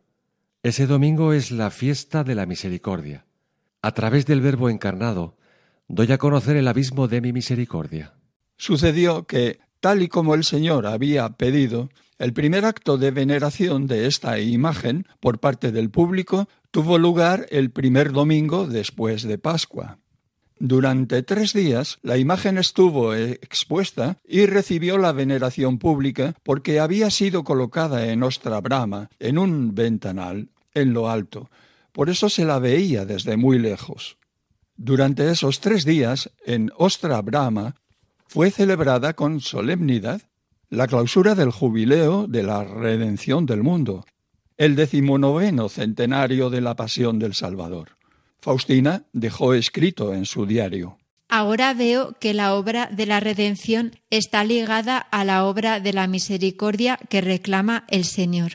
ese 0.62 0.88
domingo 0.88 1.32
es 1.32 1.51
la 1.51 1.72
fiesta 1.72 2.25
de 2.25 2.36
la 2.36 2.46
misericordia. 2.46 3.25
A 3.82 3.94
través 3.94 4.25
del 4.25 4.41
Verbo 4.41 4.70
encarnado, 4.70 5.38
doy 5.89 6.12
a 6.12 6.17
conocer 6.17 6.55
el 6.55 6.67
abismo 6.67 7.08
de 7.08 7.19
mi 7.19 7.34
misericordia. 7.34 8.13
Sucedió 8.58 9.25
que, 9.25 9.60
tal 9.79 10.01
y 10.03 10.08
como 10.08 10.36
el 10.36 10.43
Señor 10.43 10.86
había 10.86 11.27
pedido, 11.29 11.89
el 12.19 12.34
primer 12.34 12.65
acto 12.65 12.98
de 12.98 13.12
veneración 13.12 13.88
de 13.88 14.05
esta 14.05 14.39
imagen 14.39 15.08
por 15.19 15.39
parte 15.39 15.72
del 15.72 15.89
público 15.89 16.48
tuvo 16.69 16.98
lugar 16.98 17.48
el 17.50 17.72
primer 17.72 18.12
domingo 18.12 18.67
después 18.67 19.24
de 19.24 19.38
Pascua. 19.38 19.98
Durante 20.60 21.24
tres 21.24 21.53
días 21.53 21.98
la 22.03 22.17
imagen 22.17 22.58
estuvo 22.58 23.15
expuesta 23.15 24.17
y 24.27 24.46
recibió 24.46 24.98
la 24.98 25.13
veneración 25.13 25.79
pública 25.79 26.36
porque 26.43 26.81
había 26.81 27.10
sido 27.10 27.46
colocada 27.46 28.08
en 28.12 28.22
Ostra 28.24 28.60
Brahma, 28.60 29.10
en 29.19 29.38
un 29.38 29.74
ventanal, 29.74 30.50
en 30.74 30.93
lo 30.93 31.10
alto. 31.10 31.50
Por 31.93 32.10
eso 32.10 32.29
se 32.29 32.43
la 32.43 32.60
veía 32.60 33.05
desde 33.05 33.38
muy 33.38 33.58
lejos. 33.58 34.19
Durante 34.82 35.30
esos 35.30 35.60
tres 35.60 35.84
días, 35.84 36.32
en 36.46 36.72
Ostra 36.78 37.22
Brahma, 37.22 37.76
fue 38.28 38.50
celebrada 38.50 39.14
con 39.14 39.42
solemnidad 39.42 40.22
la 40.70 40.88
clausura 40.88 41.36
del 41.36 41.52
jubileo 41.52 42.28
de 42.28 42.44
la 42.44 42.64
redención 42.64 43.46
del 43.46 43.62
mundo, 43.62 44.06
el 44.56 44.78
decimonoveno 44.78 45.68
centenario 45.68 46.50
de 46.50 46.62
la 46.62 46.78
pasión 46.78 47.20
del 47.20 47.34
Salvador. 47.34 47.98
Faustina 48.40 49.04
dejó 49.12 49.54
escrito 49.54 50.14
en 50.14 50.26
su 50.26 50.46
diario. 50.46 50.98
Ahora 51.28 51.74
veo 51.74 52.16
que 52.18 52.34
la 52.34 52.54
obra 52.54 52.86
de 52.90 53.06
la 53.06 53.20
redención 53.20 53.92
está 54.10 54.46
ligada 54.46 54.98
a 54.98 55.26
la 55.26 55.44
obra 55.44 55.82
de 55.82 55.92
la 55.92 56.08
misericordia 56.08 56.98
que 57.10 57.20
reclama 57.20 57.84
el 57.90 58.06
Señor. 58.06 58.54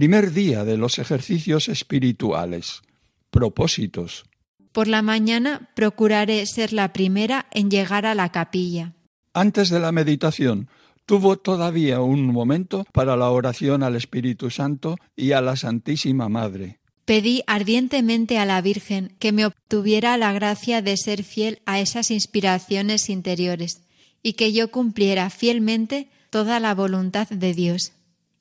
Primer 0.00 0.32
día 0.32 0.64
de 0.64 0.78
los 0.78 0.98
ejercicios 0.98 1.68
espirituales. 1.68 2.80
Propósitos. 3.28 4.24
Por 4.72 4.88
la 4.88 5.02
mañana 5.02 5.68
procuraré 5.74 6.46
ser 6.46 6.72
la 6.72 6.94
primera 6.94 7.48
en 7.50 7.70
llegar 7.70 8.06
a 8.06 8.14
la 8.14 8.32
capilla. 8.32 8.94
Antes 9.34 9.68
de 9.68 9.78
la 9.78 9.92
meditación, 9.92 10.70
tuvo 11.04 11.36
todavía 11.36 12.00
un 12.00 12.24
momento 12.28 12.86
para 12.94 13.14
la 13.14 13.28
oración 13.28 13.82
al 13.82 13.94
Espíritu 13.94 14.48
Santo 14.48 14.96
y 15.16 15.32
a 15.32 15.42
la 15.42 15.54
Santísima 15.56 16.30
Madre. 16.30 16.78
Pedí 17.04 17.42
ardientemente 17.46 18.38
a 18.38 18.46
la 18.46 18.62
Virgen 18.62 19.14
que 19.18 19.32
me 19.32 19.44
obtuviera 19.44 20.16
la 20.16 20.32
gracia 20.32 20.80
de 20.80 20.96
ser 20.96 21.24
fiel 21.24 21.60
a 21.66 21.78
esas 21.78 22.10
inspiraciones 22.10 23.10
interiores 23.10 23.82
y 24.22 24.32
que 24.32 24.54
yo 24.54 24.70
cumpliera 24.70 25.28
fielmente 25.28 26.08
toda 26.30 26.58
la 26.58 26.74
voluntad 26.74 27.28
de 27.28 27.52
Dios. 27.52 27.92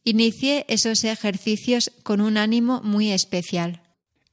Inicié 0.04 0.66
esos 0.70 1.04
ejercicios 1.04 1.92
con 2.04 2.22
un 2.22 2.38
ánimo 2.38 2.82
muy 2.84 3.12
especial. 3.12 3.82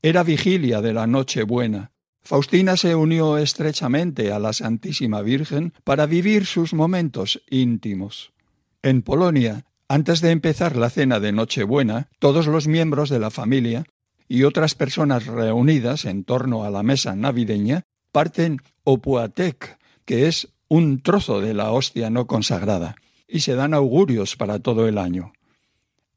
Era 0.03 0.23
vigilia 0.23 0.81
de 0.81 0.93
la 0.93 1.07
Nochebuena. 1.07 1.91
Faustina 2.23 2.77
se 2.77 2.95
unió 2.95 3.39
estrechamente 3.39 4.33
a 4.33 4.39
la 4.39 4.53
Santísima 4.53 5.23
Virgen 5.23 5.73
para 5.85 6.07
vivir 6.07 6.47
sus 6.47 6.75
momentos 6.75 7.43
íntimos. 7.51 8.33
En 8.83 9.03
Polonia, 9.03 9.65
antes 9.89 10.21
de 10.21 10.31
empezar 10.31 10.77
la 10.77 10.91
cena 10.91 11.21
de 11.21 11.33
Nochebuena, 11.33 12.09
todos 12.19 12.47
los 12.47 12.67
miembros 12.67 13.11
de 13.11 13.19
la 13.19 13.31
familia 13.31 13.85
y 14.29 14.45
otras 14.45 14.75
personas 14.75 15.27
reunidas 15.27 16.05
en 16.05 16.25
torno 16.25 16.65
a 16.65 16.71
la 16.71 16.83
mesa 16.83 17.15
navideña 17.15 17.83
parten 18.13 18.61
opuatek, 18.85 19.79
que 20.05 20.27
es 20.27 20.49
un 20.69 21.03
trozo 21.03 21.41
de 21.41 21.55
la 21.55 21.71
hostia 21.71 22.11
no 22.11 22.27
consagrada, 22.27 22.97
y 23.29 23.41
se 23.41 23.55
dan 23.55 23.75
augurios 23.75 24.37
para 24.37 24.59
todo 24.59 24.89
el 24.89 24.99
año. 24.99 25.33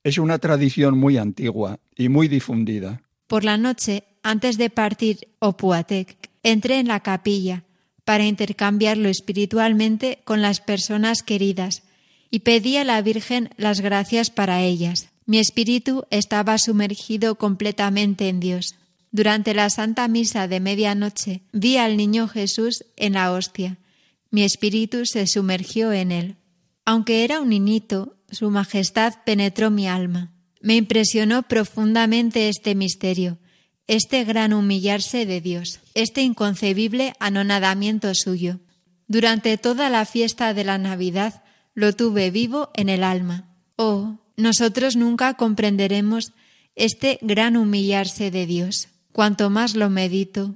Es 0.03 0.17
una 0.17 0.39
tradición 0.39 0.97
muy 0.97 1.17
antigua 1.17 1.79
y 1.95 2.09
muy 2.09 2.27
difundida. 2.27 3.01
Por 3.27 3.43
la 3.43 3.57
noche, 3.57 4.03
antes 4.23 4.57
de 4.57 4.69
partir 4.69 5.27
Opuatec, 5.39 6.29
entré 6.43 6.79
en 6.79 6.87
la 6.87 7.01
capilla 7.01 7.63
para 8.05 8.25
intercambiarlo 8.25 9.09
espiritualmente 9.09 10.19
con 10.23 10.41
las 10.41 10.61
personas 10.61 11.21
queridas 11.21 11.83
y 12.31 12.39
pedí 12.39 12.77
a 12.77 12.83
la 12.83 13.01
Virgen 13.01 13.49
las 13.57 13.81
gracias 13.81 14.29
para 14.29 14.61
ellas. 14.61 15.09
Mi 15.25 15.37
espíritu 15.37 16.05
estaba 16.09 16.57
sumergido 16.57 17.35
completamente 17.35 18.29
en 18.29 18.39
Dios. 18.39 18.75
Durante 19.11 19.53
la 19.53 19.69
Santa 19.69 20.07
Misa 20.07 20.47
de 20.47 20.59
medianoche 20.59 21.41
vi 21.51 21.77
al 21.77 21.97
niño 21.97 22.27
Jesús 22.27 22.85
en 22.95 23.13
la 23.13 23.31
hostia. 23.31 23.77
Mi 24.31 24.43
espíritu 24.43 25.05
se 25.05 25.27
sumergió 25.27 25.91
en 25.91 26.11
él. 26.11 26.35
Aunque 26.85 27.23
era 27.23 27.41
un 27.41 27.49
niñito, 27.49 28.15
su 28.31 28.49
majestad 28.49 29.13
penetró 29.25 29.69
mi 29.69 29.87
alma. 29.87 30.33
Me 30.61 30.75
impresionó 30.75 31.43
profundamente 31.43 32.49
este 32.49 32.75
misterio, 32.75 33.37
este 33.87 34.23
gran 34.23 34.53
humillarse 34.53 35.25
de 35.25 35.41
Dios, 35.41 35.79
este 35.93 36.21
inconcebible 36.21 37.13
anonadamiento 37.19 38.13
suyo. 38.13 38.59
Durante 39.07 39.57
toda 39.57 39.89
la 39.89 40.05
fiesta 40.05 40.53
de 40.53 40.63
la 40.63 40.77
Navidad 40.77 41.43
lo 41.73 41.93
tuve 41.93 42.29
vivo 42.29 42.69
en 42.75 42.89
el 42.89 43.03
alma. 43.03 43.55
Oh, 43.75 44.19
nosotros 44.37 44.95
nunca 44.95 45.33
comprenderemos 45.35 46.33
este 46.75 47.19
gran 47.21 47.57
humillarse 47.57 48.31
de 48.31 48.45
Dios. 48.45 48.89
Cuanto 49.11 49.49
más 49.49 49.75
lo 49.75 49.89
medito, 49.89 50.55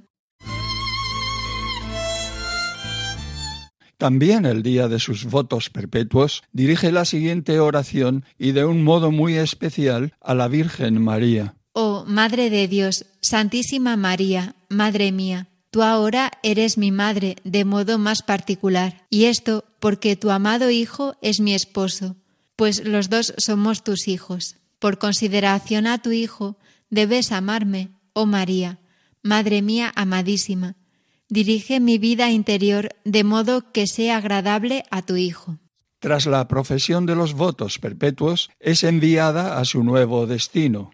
También 3.98 4.44
el 4.44 4.62
día 4.62 4.88
de 4.88 4.98
sus 4.98 5.24
votos 5.24 5.70
perpetuos 5.70 6.42
dirige 6.52 6.92
la 6.92 7.04
siguiente 7.04 7.60
oración 7.60 8.24
y 8.38 8.52
de 8.52 8.64
un 8.64 8.82
modo 8.82 9.10
muy 9.10 9.36
especial 9.36 10.14
a 10.20 10.34
la 10.34 10.48
Virgen 10.48 11.02
María. 11.02 11.54
Oh 11.72 12.04
Madre 12.06 12.50
de 12.50 12.68
Dios, 12.68 13.06
Santísima 13.20 13.96
María, 13.96 14.54
Madre 14.68 15.12
mía, 15.12 15.48
tú 15.70 15.82
ahora 15.82 16.30
eres 16.42 16.78
mi 16.78 16.92
madre 16.92 17.36
de 17.42 17.64
modo 17.64 17.98
más 17.98 18.22
particular, 18.22 19.06
y 19.10 19.24
esto 19.24 19.64
porque 19.80 20.14
tu 20.14 20.30
amado 20.30 20.70
Hijo 20.70 21.16
es 21.20 21.40
mi 21.40 21.52
esposo, 21.52 22.16
pues 22.54 22.84
los 22.84 23.10
dos 23.10 23.34
somos 23.38 23.82
tus 23.82 24.06
hijos. 24.06 24.56
Por 24.78 24.98
consideración 24.98 25.86
a 25.86 25.98
tu 25.98 26.12
Hijo, 26.12 26.56
debes 26.90 27.32
amarme, 27.32 27.90
oh 28.12 28.26
María, 28.26 28.78
Madre 29.22 29.62
mía 29.62 29.92
amadísima, 29.96 30.76
Dirige 31.34 31.80
mi 31.80 31.98
vida 31.98 32.30
interior 32.30 32.90
de 33.04 33.24
modo 33.24 33.72
que 33.72 33.88
sea 33.88 34.18
agradable 34.18 34.84
a 34.92 35.02
tu 35.02 35.16
Hijo. 35.16 35.58
Tras 35.98 36.26
la 36.26 36.46
profesión 36.46 37.06
de 37.06 37.16
los 37.16 37.34
votos 37.34 37.80
perpetuos, 37.80 38.50
es 38.60 38.84
enviada 38.84 39.58
a 39.58 39.64
su 39.64 39.82
nuevo 39.82 40.28
destino. 40.28 40.92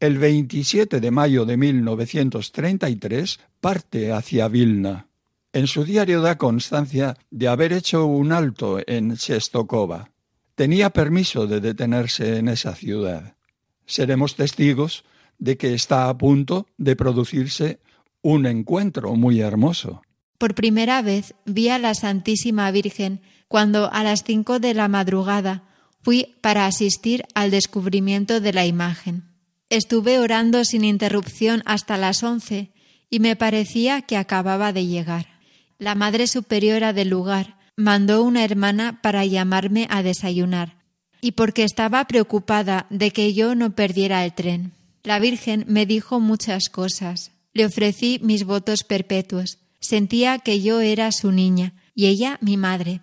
El 0.00 0.16
27 0.16 1.00
de 1.00 1.10
mayo 1.10 1.44
de 1.44 1.58
1933 1.58 3.40
parte 3.60 4.10
hacia 4.10 4.48
Vilna. 4.48 5.08
En 5.52 5.66
su 5.66 5.84
diario 5.84 6.22
da 6.22 6.38
constancia 6.38 7.18
de 7.30 7.48
haber 7.48 7.74
hecho 7.74 8.06
un 8.06 8.32
alto 8.32 8.80
en 8.86 9.14
Chestokova. 9.18 10.12
Tenía 10.54 10.88
permiso 10.88 11.46
de 11.46 11.60
detenerse 11.60 12.38
en 12.38 12.48
esa 12.48 12.74
ciudad. 12.74 13.36
Seremos 13.84 14.34
testigos 14.34 15.04
de 15.38 15.58
que 15.58 15.74
está 15.74 16.08
a 16.08 16.16
punto 16.16 16.68
de 16.78 16.96
producirse 16.96 17.80
un 18.24 18.46
encuentro 18.46 19.14
muy 19.14 19.40
hermoso. 19.40 20.02
Por 20.38 20.54
primera 20.54 21.02
vez 21.02 21.34
vi 21.44 21.68
a 21.68 21.78
la 21.78 21.94
Santísima 21.94 22.70
Virgen 22.70 23.20
cuando 23.48 23.92
a 23.92 24.02
las 24.02 24.24
cinco 24.24 24.58
de 24.58 24.72
la 24.72 24.88
madrugada 24.88 25.64
fui 26.02 26.34
para 26.40 26.64
asistir 26.64 27.24
al 27.34 27.50
descubrimiento 27.50 28.40
de 28.40 28.54
la 28.54 28.64
imagen. 28.64 29.24
Estuve 29.68 30.18
orando 30.18 30.64
sin 30.64 30.84
interrupción 30.84 31.62
hasta 31.66 31.98
las 31.98 32.22
once 32.22 32.72
y 33.10 33.20
me 33.20 33.36
parecía 33.36 34.00
que 34.00 34.16
acababa 34.16 34.72
de 34.72 34.86
llegar. 34.86 35.26
La 35.78 35.94
Madre 35.94 36.26
Superiora 36.26 36.94
del 36.94 37.10
lugar 37.10 37.58
mandó 37.76 38.22
una 38.22 38.42
hermana 38.42 39.00
para 39.02 39.26
llamarme 39.26 39.86
a 39.90 40.02
desayunar, 40.02 40.78
y 41.20 41.32
porque 41.32 41.64
estaba 41.64 42.06
preocupada 42.06 42.86
de 42.88 43.10
que 43.10 43.34
yo 43.34 43.54
no 43.54 43.74
perdiera 43.74 44.24
el 44.24 44.32
tren. 44.32 44.72
La 45.02 45.18
Virgen 45.18 45.66
me 45.68 45.84
dijo 45.84 46.20
muchas 46.20 46.70
cosas. 46.70 47.33
Le 47.54 47.64
ofrecí 47.64 48.20
mis 48.22 48.44
votos 48.44 48.84
perpetuos. 48.84 49.58
Sentía 49.80 50.38
que 50.38 50.60
yo 50.60 50.80
era 50.80 51.12
su 51.12 51.30
niña 51.30 51.74
y 51.94 52.06
ella 52.06 52.38
mi 52.40 52.56
madre. 52.56 53.00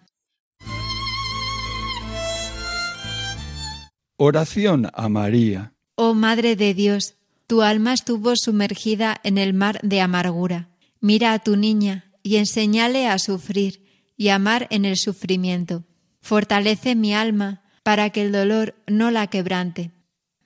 Oración 4.18 4.90
a 4.94 5.10
María. 5.10 5.74
Oh 5.96 6.14
Madre 6.14 6.56
de 6.56 6.74
Dios, 6.74 7.16
tu 7.48 7.64
alma 7.64 7.94
estuvo 7.94 8.36
sumergida 8.36 9.20
en 9.24 9.38
el 9.38 9.54
mar 9.54 9.80
de 9.82 10.02
amargura. 10.02 10.70
Mira 11.00 11.34
a 11.34 11.40
tu 11.40 11.56
niña 11.56 12.12
y 12.22 12.36
enséñale 12.36 13.08
a 13.08 13.18
sufrir 13.18 13.86
y 14.18 14.30
amar 14.30 14.68
en 14.70 14.86
el 14.86 14.98
sufrimiento. 14.98 15.86
Fortalece 16.22 16.94
mi 16.96 17.14
alma 17.16 17.64
para 17.84 18.12
que 18.12 18.22
el 18.22 18.32
dolor 18.32 18.76
no 18.86 19.10
la 19.10 19.28
quebrante. 19.28 19.92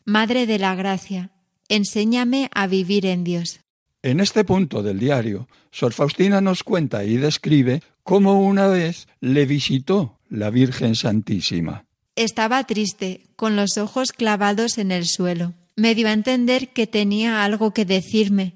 Madre 0.06 0.46
de 0.46 0.60
la 0.60 0.76
Gracia, 0.76 1.32
enséñame 1.68 2.50
a 2.54 2.68
vivir 2.68 3.06
en 3.06 3.24
Dios. 3.24 3.65
En 4.06 4.20
este 4.20 4.44
punto 4.44 4.84
del 4.84 5.00
diario, 5.00 5.48
Sor 5.72 5.92
Faustina 5.92 6.40
nos 6.40 6.64
cuenta 6.64 7.04
y 7.06 7.18
describe 7.18 7.82
cómo 8.04 8.40
una 8.40 8.68
vez 8.68 9.08
le 9.20 9.48
visitó 9.48 10.20
la 10.30 10.52
Virgen 10.52 10.96
Santísima. 10.96 11.86
Estaba 12.16 12.64
triste, 12.66 13.24
con 13.36 13.56
los 13.56 13.80
ojos 13.80 14.12
clavados 14.12 14.78
en 14.78 14.92
el 14.92 15.08
suelo. 15.08 15.54
Me 15.76 15.96
dio 15.96 16.08
a 16.08 16.14
entender 16.14 16.68
que 16.68 16.86
tenía 16.86 17.44
algo 17.44 17.72
que 17.72 17.84
decirme, 17.84 18.54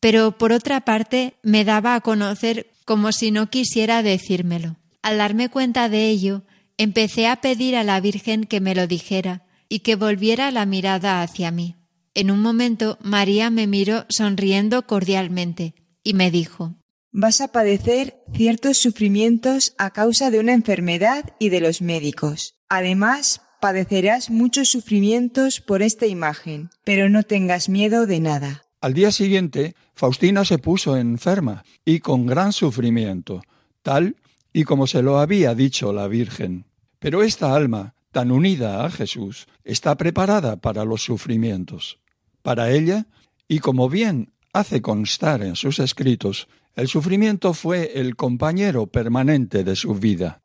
pero 0.00 0.32
por 0.38 0.50
otra 0.50 0.80
parte 0.80 1.34
me 1.42 1.66
daba 1.66 1.94
a 1.94 2.00
conocer 2.00 2.70
como 2.86 3.12
si 3.12 3.30
no 3.30 3.50
quisiera 3.50 4.02
decírmelo. 4.02 4.76
Al 5.02 5.18
darme 5.18 5.50
cuenta 5.50 5.90
de 5.90 6.08
ello, 6.08 6.40
empecé 6.78 7.26
a 7.26 7.42
pedir 7.42 7.76
a 7.76 7.84
la 7.84 8.00
Virgen 8.00 8.44
que 8.44 8.62
me 8.62 8.74
lo 8.74 8.86
dijera 8.86 9.44
y 9.68 9.80
que 9.80 9.94
volviera 9.94 10.50
la 10.50 10.64
mirada 10.64 11.20
hacia 11.20 11.50
mí. 11.50 11.74
En 12.18 12.30
un 12.30 12.40
momento 12.40 12.96
María 13.02 13.50
me 13.50 13.66
miró 13.66 14.06
sonriendo 14.08 14.86
cordialmente 14.86 15.74
y 16.02 16.14
me 16.14 16.30
dijo 16.30 16.74
Vas 17.12 17.42
a 17.42 17.48
padecer 17.48 18.16
ciertos 18.32 18.78
sufrimientos 18.78 19.74
a 19.76 19.90
causa 19.90 20.30
de 20.30 20.40
una 20.40 20.54
enfermedad 20.54 21.34
y 21.38 21.50
de 21.50 21.60
los 21.60 21.82
médicos. 21.82 22.54
Además, 22.70 23.42
padecerás 23.60 24.30
muchos 24.30 24.70
sufrimientos 24.70 25.60
por 25.60 25.82
esta 25.82 26.06
imagen, 26.06 26.70
pero 26.84 27.10
no 27.10 27.22
tengas 27.22 27.68
miedo 27.68 28.06
de 28.06 28.20
nada. 28.20 28.62
Al 28.80 28.94
día 28.94 29.12
siguiente, 29.12 29.74
Faustina 29.94 30.46
se 30.46 30.56
puso 30.56 30.96
enferma 30.96 31.64
y 31.84 32.00
con 32.00 32.24
gran 32.24 32.54
sufrimiento, 32.54 33.42
tal 33.82 34.16
y 34.54 34.64
como 34.64 34.86
se 34.86 35.02
lo 35.02 35.18
había 35.18 35.54
dicho 35.54 35.92
la 35.92 36.08
Virgen. 36.08 36.64
Pero 36.98 37.22
esta 37.22 37.54
alma, 37.54 37.94
tan 38.10 38.30
unida 38.30 38.86
a 38.86 38.90
Jesús, 38.90 39.48
está 39.64 39.98
preparada 39.98 40.56
para 40.56 40.86
los 40.86 41.02
sufrimientos. 41.02 41.98
Para 42.46 42.70
ella, 42.70 43.06
y 43.48 43.58
como 43.58 43.88
bien 43.88 44.32
hace 44.52 44.80
constar 44.80 45.42
en 45.42 45.56
sus 45.56 45.80
escritos, 45.80 46.46
el 46.76 46.86
sufrimiento 46.86 47.54
fue 47.54 47.98
el 47.98 48.14
compañero 48.14 48.86
permanente 48.86 49.64
de 49.64 49.74
su 49.74 49.96
vida. 49.96 50.42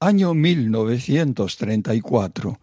Año 0.00 0.34
1934. 0.34 2.58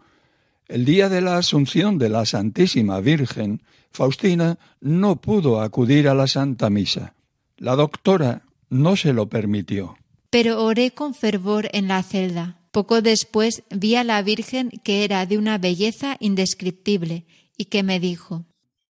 El 0.68 0.84
día 0.84 1.08
de 1.08 1.22
la 1.22 1.38
Asunción 1.38 1.96
de 1.96 2.10
la 2.10 2.26
Santísima 2.26 3.00
Virgen, 3.00 3.62
Faustina 3.90 4.58
no 4.82 5.16
pudo 5.16 5.62
acudir 5.62 6.10
a 6.10 6.14
la 6.14 6.26
Santa 6.26 6.68
Misa. 6.68 7.14
La 7.56 7.74
doctora 7.74 8.42
no 8.68 8.96
se 8.96 9.14
lo 9.14 9.30
permitió. 9.30 9.96
Pero 10.28 10.62
oré 10.62 10.90
con 10.90 11.14
fervor 11.14 11.70
en 11.72 11.88
la 11.88 12.02
celda. 12.02 12.58
Poco 12.74 13.02
después 13.02 13.62
vi 13.70 13.94
a 13.94 14.02
la 14.02 14.20
Virgen 14.20 14.68
que 14.82 15.04
era 15.04 15.24
de 15.26 15.38
una 15.38 15.58
belleza 15.58 16.16
indescriptible 16.18 17.24
y 17.56 17.66
que 17.66 17.84
me 17.84 18.00
dijo 18.00 18.46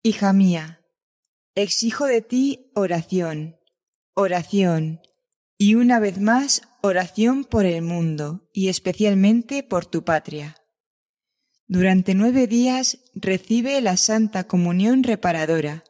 Hija 0.02 0.34
mía, 0.34 0.82
exijo 1.54 2.06
de 2.06 2.24
ti 2.24 2.72
oración, 2.74 3.58
oración, 4.16 5.02
y 5.60 5.76
una 5.76 6.00
vez 6.00 6.20
más 6.20 6.64
oración 6.82 7.44
por 7.44 7.68
el 7.68 7.84
mundo 7.84 8.50
y 8.52 8.70
especialmente 8.70 9.62
por 9.62 9.86
tu 9.86 10.04
patria. 10.04 10.56
Durante 11.68 12.16
nueve 12.16 12.48
días 12.48 12.98
recibe 13.14 13.80
la 13.82 13.96
Santa 13.96 14.46
Comunión 14.46 15.04
reparadora. 15.04 15.84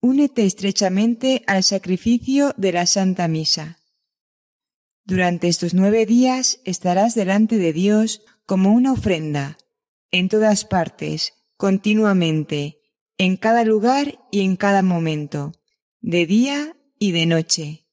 Únete 0.00 0.46
estrechamente 0.46 1.42
al 1.48 1.64
sacrificio 1.64 2.54
de 2.56 2.70
la 2.70 2.86
Santa 2.86 3.26
Misa 3.26 3.80
durante 5.04 5.48
estos 5.48 5.74
nueve 5.74 6.06
días 6.06 6.60
estarás 6.64 7.14
delante 7.14 7.58
de 7.58 7.72
Dios 7.72 8.22
como 8.46 8.72
una 8.72 8.92
ofrenda, 8.92 9.58
en 10.10 10.28
todas 10.28 10.64
partes, 10.64 11.34
continuamente, 11.56 12.78
en 13.18 13.36
cada 13.36 13.64
lugar 13.64 14.18
y 14.30 14.40
en 14.40 14.56
cada 14.56 14.82
momento, 14.82 15.52
de 16.00 16.26
día 16.26 16.76
y 16.98 17.12
de 17.12 17.26
noche. 17.26 17.86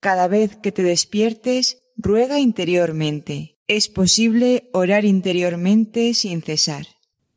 Cada 0.00 0.28
vez 0.28 0.56
que 0.56 0.72
te 0.72 0.82
despiertes, 0.82 1.82
ruega 1.96 2.38
interiormente. 2.38 3.58
Es 3.66 3.88
posible 3.88 4.70
orar 4.72 5.04
interiormente 5.04 6.14
sin 6.14 6.42
cesar. 6.42 6.86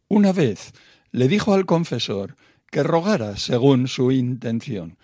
Una 0.07 0.31
vez, 0.31 0.73
le 1.11 1.27
dijo 1.27 1.53
al 1.53 1.65
confesor 1.65 2.37
que 2.69 2.83
rogara 2.83 3.37
según 3.37 3.87
su 3.87 4.11
intención 4.11 4.97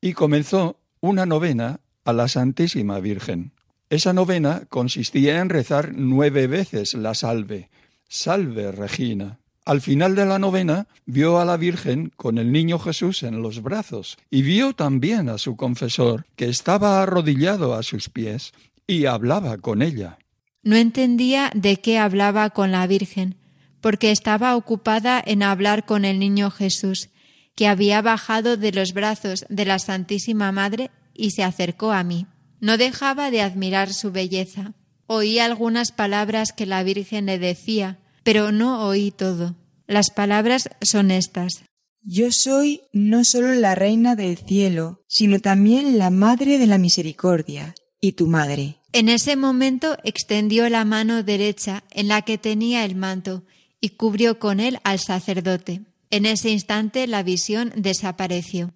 y 0.00 0.12
comenzó 0.12 0.80
una 1.00 1.24
novena 1.26 1.80
a 2.04 2.12
la 2.12 2.28
Santísima 2.28 2.98
Virgen. 2.98 3.52
Esa 3.92 4.14
novena 4.14 4.62
consistía 4.70 5.40
en 5.40 5.50
rezar 5.50 5.92
nueve 5.94 6.46
veces 6.46 6.94
la 6.94 7.12
salve. 7.12 7.68
Salve, 8.08 8.72
Regina. 8.72 9.38
Al 9.66 9.82
final 9.82 10.14
de 10.14 10.24
la 10.24 10.38
novena 10.38 10.86
vio 11.04 11.38
a 11.38 11.44
la 11.44 11.58
Virgen 11.58 12.10
con 12.16 12.38
el 12.38 12.52
niño 12.52 12.78
Jesús 12.78 13.22
en 13.22 13.42
los 13.42 13.62
brazos 13.62 14.16
y 14.30 14.40
vio 14.40 14.72
también 14.72 15.28
a 15.28 15.36
su 15.36 15.56
confesor, 15.56 16.24
que 16.36 16.48
estaba 16.48 17.02
arrodillado 17.02 17.74
a 17.74 17.82
sus 17.82 18.08
pies 18.08 18.54
y 18.86 19.04
hablaba 19.04 19.58
con 19.58 19.82
ella. 19.82 20.16
No 20.62 20.76
entendía 20.76 21.50
de 21.54 21.76
qué 21.76 21.98
hablaba 21.98 22.48
con 22.48 22.72
la 22.72 22.86
Virgen, 22.86 23.36
porque 23.82 24.10
estaba 24.10 24.56
ocupada 24.56 25.22
en 25.22 25.42
hablar 25.42 25.84
con 25.84 26.06
el 26.06 26.18
niño 26.18 26.50
Jesús, 26.50 27.10
que 27.54 27.68
había 27.68 28.00
bajado 28.00 28.56
de 28.56 28.72
los 28.72 28.94
brazos 28.94 29.44
de 29.50 29.66
la 29.66 29.78
Santísima 29.78 30.50
Madre 30.50 30.90
y 31.12 31.32
se 31.32 31.44
acercó 31.44 31.92
a 31.92 32.02
mí. 32.04 32.26
No 32.62 32.78
dejaba 32.78 33.32
de 33.32 33.42
admirar 33.42 33.92
su 33.92 34.12
belleza. 34.12 34.74
Oí 35.08 35.40
algunas 35.40 35.90
palabras 35.90 36.52
que 36.52 36.64
la 36.64 36.84
Virgen 36.84 37.26
le 37.26 37.40
decía, 37.40 37.98
pero 38.22 38.52
no 38.52 38.86
oí 38.86 39.10
todo. 39.10 39.56
Las 39.88 40.10
palabras 40.10 40.70
son 40.80 41.10
estas. 41.10 41.64
Yo 42.02 42.30
soy 42.30 42.82
no 42.92 43.24
solo 43.24 43.52
la 43.54 43.74
reina 43.74 44.14
del 44.14 44.38
cielo, 44.38 45.02
sino 45.08 45.40
también 45.40 45.98
la 45.98 46.10
madre 46.10 46.58
de 46.58 46.68
la 46.68 46.78
misericordia, 46.78 47.74
y 48.00 48.12
tu 48.12 48.28
madre. 48.28 48.76
En 48.92 49.08
ese 49.08 49.34
momento 49.34 49.96
extendió 50.04 50.68
la 50.68 50.84
mano 50.84 51.24
derecha 51.24 51.82
en 51.90 52.06
la 52.06 52.22
que 52.22 52.38
tenía 52.38 52.84
el 52.84 52.94
manto 52.94 53.42
y 53.80 53.88
cubrió 53.90 54.38
con 54.38 54.60
él 54.60 54.78
al 54.84 55.00
sacerdote. 55.00 55.82
En 56.10 56.26
ese 56.26 56.50
instante 56.50 57.08
la 57.08 57.24
visión 57.24 57.72
desapareció. 57.74 58.72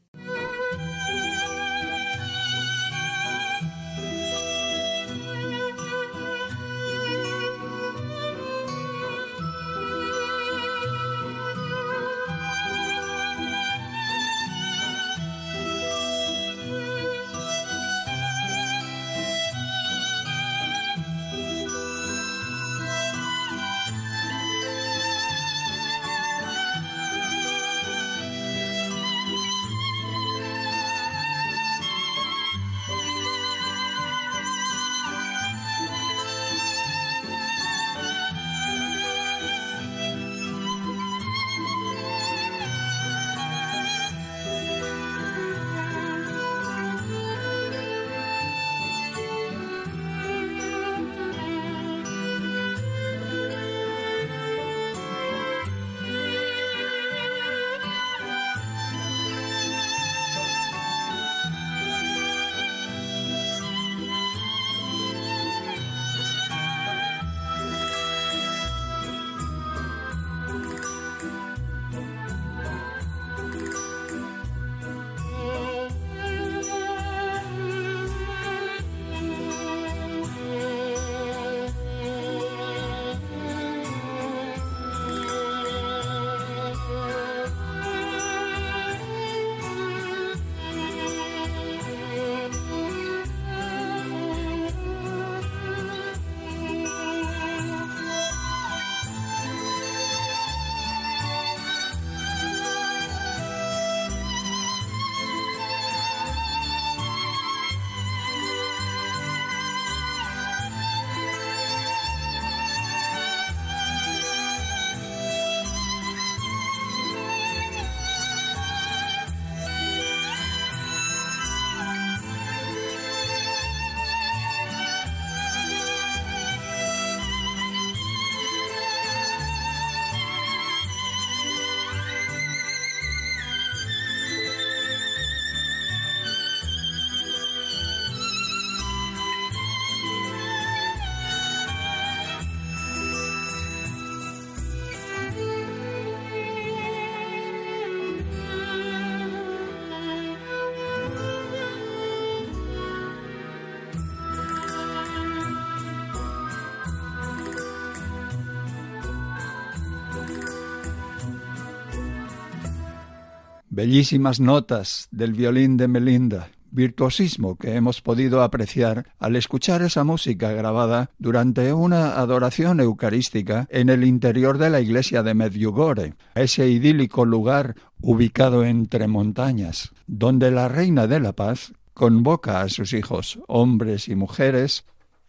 Bellísimas 163.76 164.40
notas 164.40 165.06
del 165.10 165.34
violín 165.34 165.76
de 165.76 165.86
Melinda, 165.86 166.48
virtuosismo 166.70 167.56
que 167.58 167.74
hemos 167.74 168.00
podido 168.00 168.42
apreciar 168.42 169.04
al 169.18 169.36
escuchar 169.36 169.82
esa 169.82 170.02
música 170.02 170.50
grabada 170.52 171.10
durante 171.18 171.74
una 171.74 172.18
adoración 172.18 172.80
eucarística 172.80 173.68
en 173.68 173.90
el 173.90 174.04
interior 174.04 174.56
de 174.56 174.70
la 174.70 174.80
iglesia 174.80 175.22
de 175.22 175.34
Medjugorje, 175.34 176.14
ese 176.34 176.70
idílico 176.70 177.26
lugar 177.26 177.74
ubicado 178.00 178.64
entre 178.64 179.08
montañas, 179.08 179.92
donde 180.06 180.50
la 180.50 180.68
Reina 180.68 181.06
de 181.06 181.20
la 181.20 181.34
Paz 181.34 181.74
convoca 181.92 182.62
a 182.62 182.70
sus 182.70 182.94
hijos, 182.94 183.40
hombres 183.46 184.08
y 184.08 184.14
mujeres, 184.14 184.86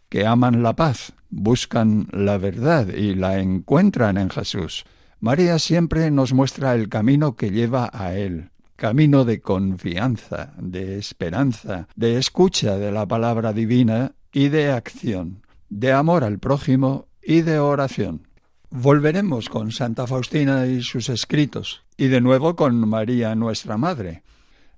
que 0.08 0.26
aman 0.26 0.62
la 0.62 0.74
paz, 0.74 1.12
buscan 1.28 2.08
la 2.12 2.38
verdad 2.38 2.88
y 2.88 3.14
la 3.14 3.40
encuentran 3.40 4.16
en 4.16 4.30
Jesús. 4.30 4.86
María 5.20 5.58
siempre 5.58 6.12
nos 6.12 6.32
muestra 6.32 6.74
el 6.74 6.88
camino 6.88 7.34
que 7.34 7.50
lleva 7.50 7.90
a 7.92 8.14
Él, 8.14 8.50
camino 8.76 9.24
de 9.24 9.40
confianza, 9.40 10.54
de 10.58 10.96
esperanza, 10.96 11.88
de 11.96 12.18
escucha 12.18 12.78
de 12.78 12.92
la 12.92 13.06
palabra 13.06 13.52
divina 13.52 14.12
y 14.32 14.48
de 14.48 14.70
acción, 14.70 15.42
de 15.68 15.92
amor 15.92 16.22
al 16.22 16.38
prójimo 16.38 17.08
y 17.20 17.42
de 17.42 17.58
oración. 17.58 18.28
Volveremos 18.70 19.48
con 19.48 19.72
Santa 19.72 20.06
Faustina 20.06 20.66
y 20.66 20.82
sus 20.82 21.08
escritos, 21.08 21.82
y 21.96 22.06
de 22.06 22.20
nuevo 22.20 22.54
con 22.54 22.88
María 22.88 23.34
nuestra 23.34 23.76
Madre. 23.76 24.22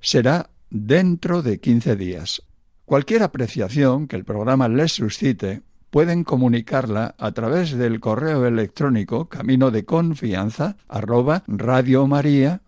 Será 0.00 0.48
dentro 0.70 1.42
de 1.42 1.60
quince 1.60 1.96
días. 1.96 2.42
Cualquier 2.86 3.24
apreciación 3.24 4.08
que 4.08 4.16
el 4.16 4.24
programa 4.24 4.68
les 4.68 4.92
suscite 4.92 5.60
pueden 5.90 6.24
comunicarla 6.24 7.14
a 7.18 7.32
través 7.32 7.76
del 7.76 8.00
correo 8.00 8.46
electrónico 8.46 9.28
camino 9.28 9.70
de 9.70 9.84
confianza 9.84 10.76
arroba 10.88 11.44
radiomaria.es. 11.46 12.60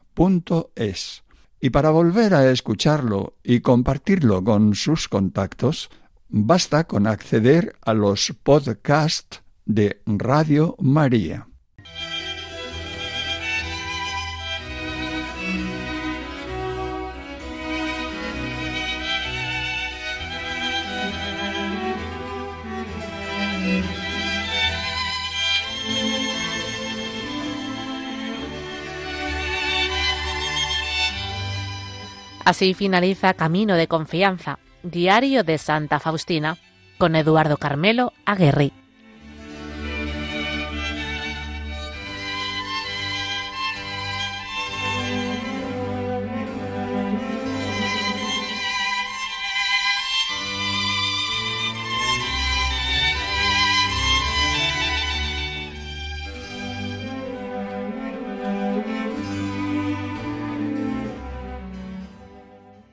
Y 1.60 1.70
para 1.70 1.90
volver 1.90 2.34
a 2.34 2.50
escucharlo 2.50 3.34
y 3.44 3.60
compartirlo 3.60 4.42
con 4.42 4.74
sus 4.74 5.08
contactos, 5.08 5.90
basta 6.28 6.84
con 6.84 7.06
acceder 7.06 7.76
a 7.82 7.94
los 7.94 8.34
podcasts 8.42 9.42
de 9.64 10.02
Radio 10.06 10.74
María. 10.80 11.46
Así 32.44 32.74
finaliza 32.74 33.34
Camino 33.34 33.76
de 33.76 33.86
Confianza, 33.86 34.58
Diario 34.82 35.44
de 35.44 35.58
Santa 35.58 36.00
Faustina, 36.00 36.58
con 36.98 37.14
Eduardo 37.14 37.56
Carmelo 37.56 38.12
Aguerri. 38.24 38.72